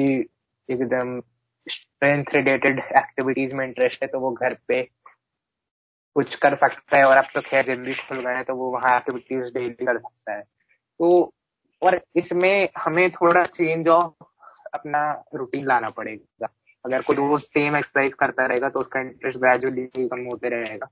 [0.69, 1.19] एकदम
[1.67, 4.81] स्ट्रेंथ रिलेटेड एक्टिविटीज़ में इंटरेस्ट है तो वो घर पे
[6.17, 8.95] कुछ कर सकता है और अब तो खैर जिम भी खुल गए तो वो वहाँ
[8.97, 11.33] एक्टिविटीज़ डेली कर सकता है। तो
[11.81, 14.23] और इसमें हमें थोड़ा चेंज ऑफ़
[14.73, 15.01] अपना
[15.35, 16.47] रूटीन लाना पड़ेगा।
[16.85, 20.85] अगर कोई रोज सेम एक्सरसाइज करता रहेगा तो उसका इंटरेस्ट ग्रेजुअली कम होते रहेगा।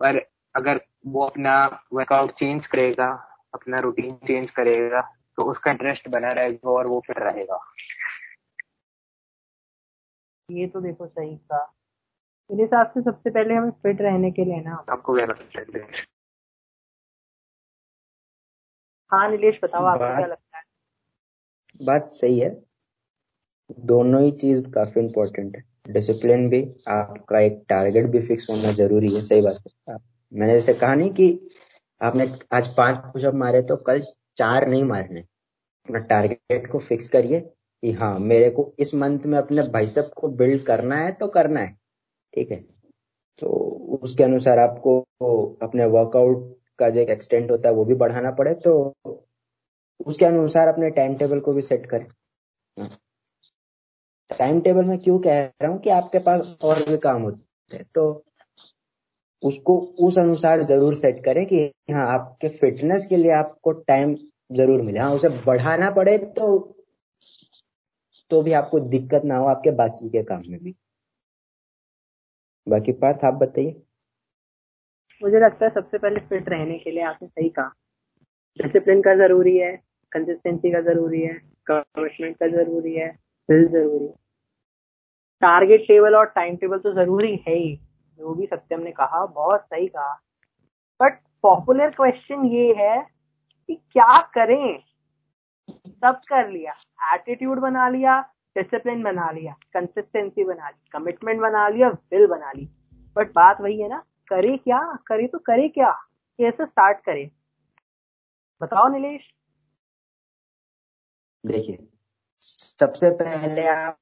[0.00, 0.18] पर
[0.56, 1.54] अगर वो अपना
[1.92, 3.08] वर्कआउट चेंज करेगा,
[3.54, 5.00] अपना रूटीन चेंज करेगा
[5.36, 7.58] तो उसका इंटरेस्ट बना रहेगा और वो फिट रहेगा।
[10.50, 11.72] ये तो देखो सही कहा।
[12.52, 15.64] मेरे हिसाब से सबसे पहले हमें फिट रहने के लिए ना। आपको क्या लगता है
[19.10, 20.64] हाँ नीलेश बताओ आपको बात- क्या लगता है?
[21.82, 22.62] बात सही है।
[23.78, 29.14] दोनों ही चीज़ काफ़ी इंपॉर्टेंट है। डिसिप्लिन भी आपका एक टारगेट भी फिक्स होना ज़रूरी
[29.14, 29.56] है। सही बात
[29.88, 29.94] है।
[30.32, 31.50] मैंने जैसे कहा नहीं कि
[32.02, 34.00] आपने आज पाँच पुशअप मारे तो कल
[34.36, 37.40] चार नहीं मारने। अपना टारगेट को फिक्स करिए
[37.82, 41.60] कि हाँ मेरे को इस मंथ में अपने बाइसेप को बिल्ड करना है तो करना
[41.60, 41.81] है।
[42.34, 42.56] ठीक है?
[43.42, 43.48] तो
[44.02, 44.98] उसके अनुसार आपको
[45.62, 48.94] अपने वर्कआउट का जो एक एक्सटेंट होता है, वो भी बढ़ाना पड़े तो
[50.06, 52.06] उसके अनुसार अपने टाइम टेबल को भी सेट करें।
[54.30, 57.84] टाइम टेबल में क्यों कह रहा हूँ कि आपके पास और भी काम होते हैं
[57.94, 58.24] तो
[59.42, 64.14] उसको उस अनुसार ज़रूर सेट करें कि हाँ आपके फिटनेस के लिए आपको टाइम
[64.52, 66.58] ज़रूर मिले। हाँ उसे बढ़ाना पड़े तो
[68.30, 70.74] तो भी आपको दिक्कत ना हो, आपके बाकी के काम में भी।
[72.66, 73.82] बाकी पार्थ, आप बताइए।
[75.22, 77.72] मुझे लगता है सबसे पहले फिट रहने के लिए आपने सही कहा।
[78.58, 79.76] डिसिप्लिन का ज़रूरी है
[80.12, 81.34] कंसिस्टेंसी का ज़रूरी है
[81.66, 83.08] कमिटमेंट का ज़रूरी है,
[83.48, 84.14] दिल ज़रूरी है।
[85.42, 87.74] टारगेट टेबल और टाइम टेबल तो ज़रूरी है ही,
[88.20, 90.14] जो भी सत्यम ने कहा, बहुत सही कहा।
[91.00, 93.00] बट पॉपुलर क्वेश्चन ये है
[93.68, 94.82] कि क्या करें?
[95.68, 96.72] सब कर लिया
[97.14, 98.20] एटीट्यूड बना लिया
[98.56, 102.68] डिसिप्लिन बना लिया कंसिस्टेंसी बना ली कमिटमेंट बना लिया विल बना ली।
[103.16, 105.90] बट बात वही है ना, करे क्या, करे तो करे क्या,
[106.38, 107.30] कैसे स्टार्ट करे?
[108.60, 109.22] बताओ नीलेश।
[111.44, 111.78] देखिए,
[112.42, 113.98] सबसे पहले आप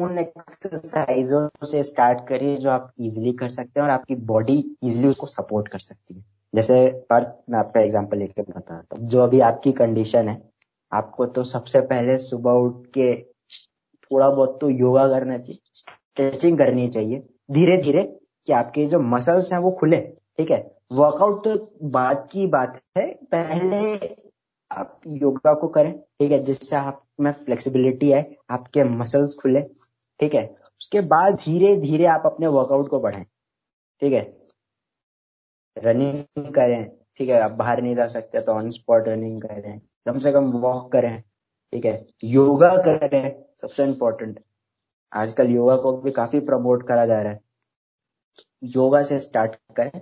[0.00, 5.08] उन एक्सरसाइजों से स्टार्ट करिए जो आप इजीली कर सकते हैं और आपकी बॉडी इजीली
[5.08, 6.76] उसको सपोर्ट कर सकती है। जैसे
[7.10, 10.42] पर मैं आपका एग्जांपल लेके बताता हूँ। जो अभी आपकी कंडीशन है,
[10.92, 13.12] आपको तो सबसे पहले सुबह उठ के
[14.10, 18.02] थोड़ा बहुत तो योगा करना चाहिए, स्ट्रेचिंग करनी चाहिए। धीरे धीरे
[18.46, 19.96] कि आपके जो मसल्स हैं वो खुले,
[20.38, 20.58] ठीक है?
[20.92, 21.56] वर्कआउट तो
[21.90, 23.96] बाद की बात है, पहले
[24.70, 26.38] आप योगा को करें, ठीक है?
[26.44, 29.60] जिससे आप में फ्लेक्सिबिलिटी है आपके मसल्स खुले,
[30.20, 30.44] ठीक है?
[30.80, 33.26] उसके बाद धीरे धीरे आप अपने वर्कआउट को बढ़ाएँ,
[34.02, 34.22] ठीक है?
[35.76, 37.40] रनिंग करें, ठीक है?
[37.40, 41.22] आप बाहर नहीं जा सकते तो ऑन स्पॉट रनिंग करें, कम से कम वॉक करें
[41.76, 42.06] ठीक है?
[42.24, 44.40] योगा करें, सबसे इम्पोर्टेंट
[45.12, 47.40] आजकल योगा को भी काफ़ी प्रमोट करा जा रहा है।
[48.64, 50.00] योगा से स्टार्ट करें,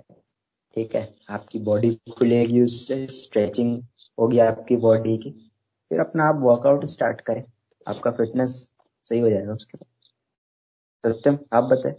[0.75, 1.15] ठीक है?
[1.29, 3.83] आपकी बॉडी खुलेगी, उससे स्ट्रेचिंग
[4.19, 5.51] होगी आपकी बॉडी की।
[5.89, 7.43] फिर अपना आप वर्कआउट स्टार्ट करें।
[7.87, 8.71] आपका फिटनेस
[9.03, 11.95] सही हो जाएगा उसके बाद। सत्यम, आप बताए,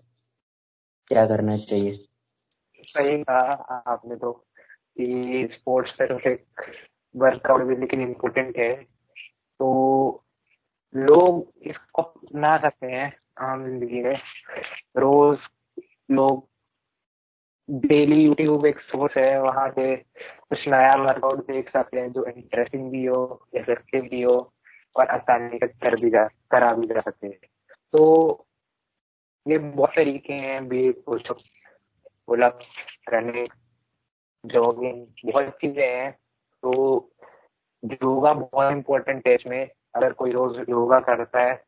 [1.06, 2.06] क्या करना चाहिए?
[2.80, 3.52] सही कहा
[3.86, 4.32] आपने तो
[4.96, 6.46] कि स्पोर्ट्स स्पेसिफिक
[7.16, 8.96] वर्कआउट भी लेकिन इम्पोर्टेंट है।
[9.60, 10.24] तो
[10.94, 14.18] लोग इसको अपना सकते हैं आम ज़िंदगी में।
[14.96, 15.38] रोज
[16.10, 16.46] लोग
[17.68, 22.90] डेली यूट्यूब एक सोर्स है, वहाँ पे कुछ नया वर्कआउट देख सकते हैं जो इंटरेस्टिंग
[22.90, 24.36] भी हो इफ़ेक्टिव भी हो
[24.96, 27.38] और आसानी से कर भी जा, करा भी जा सकते हैं।
[27.92, 28.46] तो
[29.46, 31.38] ये बहुत तरीके हैं, be pushup
[32.26, 32.58] pullup
[33.08, 33.48] running
[34.44, 36.12] jogging बहुत चीज़ें हैं।
[36.62, 37.10] तो
[37.92, 41.62] योगा बहुत इम्पोर्टेंट है इसमें अगर कोई रोज योगा करता है,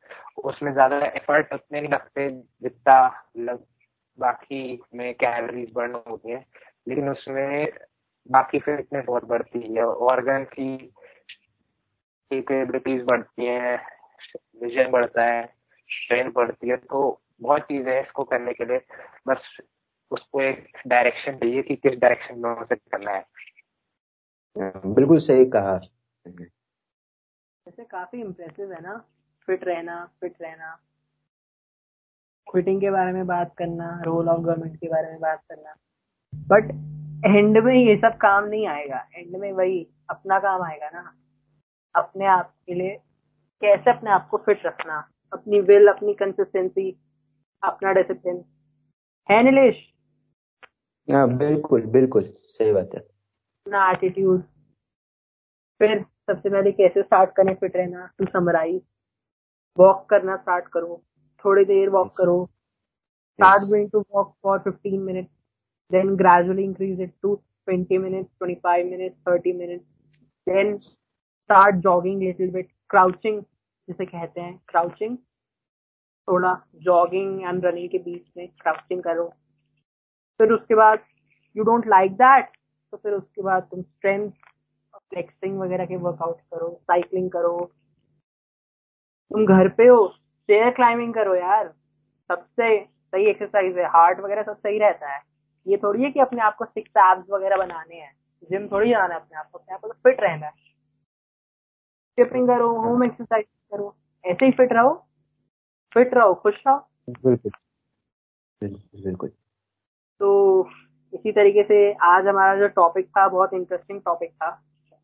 [0.44, 2.98] उसमें ज़्यादा एफर्ट उतने नहीं लगते जितना
[3.38, 3.58] लग,
[4.18, 6.44] बाकी में कैलोरीज बर्न होती है।
[6.88, 7.68] लेकिन उसमें
[8.30, 10.76] बाकी फिटनेस बहुत बढ़ती है ऑर्गन की
[12.30, 13.76] कैपेबिलिटीज बढ़ती है
[14.62, 15.44] विजन बढ़ता है
[15.90, 18.80] स्ट्रेंथ बढ़ती है तो बहुत चीज़ें है इसको करने के लिए।
[19.28, 19.42] बस
[20.10, 23.24] उसको एक डायरेक्शन चाहिए कि किस डायरेक्शन में उसे करना है।
[24.86, 25.78] बिल्कुल सही कहा।
[26.36, 29.04] वैसे काफ़ी इम्प्रेसिव है ना?
[29.46, 30.78] फिट रहना फिट रहना।
[32.50, 35.74] क्विटिंग के बारे में बात करना रोल ऑफ़ गवर्नमेंट के बारे में बात करना।
[36.34, 36.64] बट
[37.26, 41.14] एंड में ये सब काम नहीं आएगा। एंड में वही अपना काम आएगा ना।
[41.96, 42.96] अपने आप के लिए
[43.60, 45.10] कैसे अपने आप को फिट रखना?
[45.32, 46.98] अपनी विल अपनी कंसिस्टेंसी
[47.62, 48.44] अपना डिसिप्लिन
[49.30, 49.92] है नीलेश
[51.12, 54.42] हाँ बिल्कुल बिल्कुल सही बात है। अपना एटीट्यूड
[55.78, 58.80] फिर सबसे पहले कैसे स्टार्ट करें फिट रहना टू समराइज
[59.78, 61.02] वॉक करना स्टार्ट करो.
[61.44, 62.44] थोड़ी देर वॉक करो.
[63.38, 65.28] Start going to walk for 15 minute
[65.90, 67.34] then gradually increase it to
[67.68, 69.84] 20 minutes 25 minutes 30 minutes
[70.46, 73.42] then start jogging little bit crouching
[73.88, 75.16] जिसे कहते हैं क्राउचिंग
[76.28, 79.28] थोड़ा जॉगिंग एंड रनिंग के बीच में क्राउचिंग करो.
[80.40, 80.98] फिर उसके बाद
[81.56, 82.50] यू डोंट लाइक दैट
[82.92, 84.30] तो फिर उसके बाद तुम स्ट्रेंथ
[85.10, 87.70] फ्लेक्सिंग वगैरह के वर्कआउट करो साइकिलिंग करो।
[89.30, 91.68] तुम घर पे हो स्टेयर क्लाइंबिंग करो यार।
[92.30, 95.22] सबसे सही एक्सरसाइज है। हार्ट वगैरह सब सही रहता है।
[95.66, 98.12] ये थोड़ी है कि अपने आप को सिक्स एब्स वगैरह बनाने हैं।
[98.50, 102.48] जिम थोड़ी जाना है अपने आप को। अपने आप को तो फिट रहना है। स्किपिंग
[102.48, 104.94] करो होम एक्सरसाइज करो। ऐसे ही फिट रहो।
[105.94, 106.78] फिट रहो खुश रहो।
[107.10, 107.50] बिल्कुल।
[108.62, 109.28] बिल्कुल
[110.20, 110.28] तो
[111.14, 114.48] इसी तरीके से आज हमारा जो टॉपिक था बहुत इंटरेस्टिंग टॉपिक था।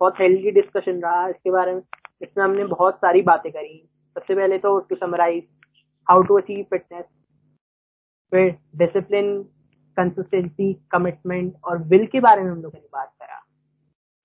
[0.00, 1.82] बहुत हेल्दी डिस्कशन रहा, इसके बारे में,
[2.22, 5.42] इसमें हमने बहुत सारी बातें करी। सबसे पहले तो to summarize
[6.06, 7.04] how to achieve fitness
[8.32, 9.42] फिर डिसिप्लिन
[9.96, 13.40] कंसिस्टेंसी कमिटमेंट और विल के बारे में हम लोगों ने बात करा।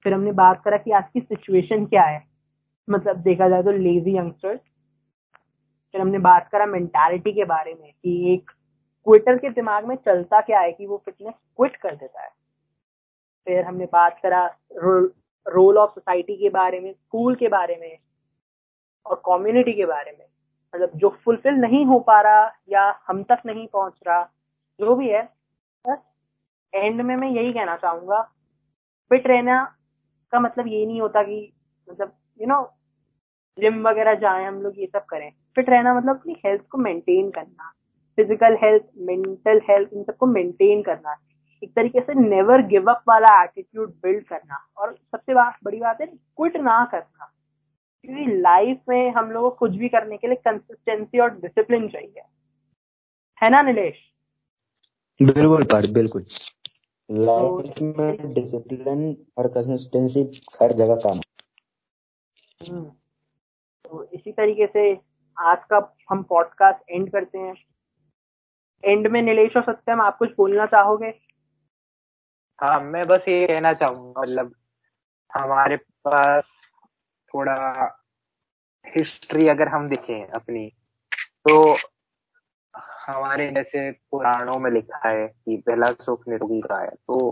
[0.05, 2.23] फिर हमने बात करा कि आज की सिचुएशन क्या है।
[2.87, 4.59] मतलब देखा जाए तो लेजी यंगस्टर्स
[5.93, 8.49] फिर हमने बात करा मेंटालिटी के बारे में कि एक
[9.07, 12.29] क्विटर के दिमाग में चलता क्या है कि वो फिटनेस क्विट कर देता है।
[13.47, 14.45] फिर हमने बात करा
[15.45, 17.97] रोल ऑफ़ सोसाइटी के बारे में स्कूल के बारे में
[19.05, 20.25] और कम्युनिटी के बारे में।
[20.73, 24.21] मतलब जो फुलफिल नहीं हो पा रहा या हम तक नहीं पहुँच रहा,
[24.79, 25.23] जो भी है,
[25.85, 25.97] बस
[26.73, 28.21] एंड में मैं यही कहना चाहूँगा
[29.11, 29.63] फिट रहना
[30.33, 31.41] का मतलब ये नहीं होता कि
[31.87, 32.61] मतलब यू नो
[33.57, 37.29] जिम वगैरह जाए, हम लोग ये सब करें। फिट रहना मतलब अपनी हेल्थ को मेंटेन
[37.31, 37.73] करना
[38.17, 41.15] फ़िज़िकल हेल्थ मेंटल हेल्थ इन सबको मेंटेन करना।
[41.63, 46.01] एक तरीके से नेवर गिव अप वाला एटीट्यूड बिल्ड करना। और सबसे बात बड़ी बात
[46.01, 47.33] है क्विट ना करना।
[48.01, 52.21] क्योंकि लाइफ में हम लोग को कुछ भी करने के लिए कंसिस्टेंसी और डिसिप्लिन चाहिए।
[53.43, 53.95] है ना नीलेश
[55.21, 56.25] बिल्कुल पर बिल्कुल।
[57.11, 61.17] लाइफ में डिसिप्लिन और कंसिस्टेंसी हर जगह काम
[62.69, 62.85] हम्म।
[63.85, 64.99] तो इसी तरीके से
[65.39, 67.55] आज का हम पॉडकास्ट एंड करते हैं।
[68.85, 71.28] एंड में नीलेश और सत्यम आप कुछ बोलना चाहोगे?
[72.61, 74.51] हाँ मैं बस ये कहना चाहूँगा मतलब
[75.31, 75.75] हमारे
[76.07, 76.43] पास
[77.33, 77.55] थोड़ा
[78.85, 80.65] हिस्ट्री अगर हम देखें अपनी
[81.47, 81.55] तो
[83.05, 87.29] हमारे जैसे पुराणों में लिखा है कि पहला सुख निरोगी का है तो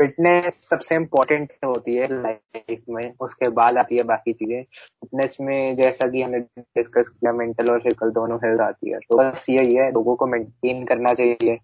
[0.00, 5.76] फिटनेस सबसे इम्पोर्टेंट होती है लाइफ में, उसके बाद आती है बाकी चीज़ें। फिटनेस में
[5.76, 9.74] जैसा कि हमने डिस्कस किया मेंटल और फ़िज़िकल दोनों हेल्थ आती है तो बस यही
[9.74, 11.58] है, लोगों को मेंटेन करना चाहिए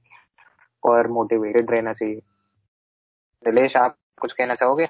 [0.82, 2.20] और मोटिवेटेड रहना चाहिए।
[3.46, 4.84] निलेश आप कुछ कहना चाहोगे?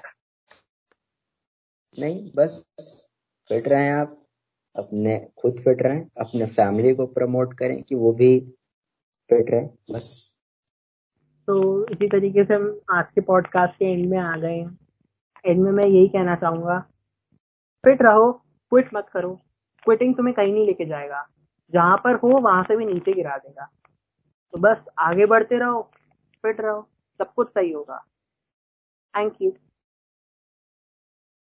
[1.97, 2.65] नहीं बस
[3.49, 4.19] फिट रहे आप
[4.75, 8.39] अपने खुद फिट रहें अपने फैमिली को प्रमोट करें कि वो भी
[9.29, 10.29] फिट रहे बस।
[11.47, 11.55] तो
[11.87, 14.77] इसी तरीके से हम आज के पॉडकास्ट के एंड में आ गए हैं।
[15.45, 16.79] एंड में मैं यही कहना चाहूँगा
[17.83, 19.33] फिट रहो क्विट मत करो।
[19.83, 21.27] क्विटिंग तुम्हें कहीं नहीं लेके जाएगा।
[21.73, 23.65] जहाँ पर हो वहाँ से भी नीचे गिरा देगा।
[24.53, 25.81] तो बस आगे बढ़ते रहो
[26.43, 26.81] फिट रहो
[27.19, 28.03] सब कुछ सही होगा।
[29.13, 29.51] Thank you